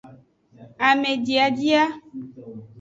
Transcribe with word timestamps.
Amediadia. 0.89 1.81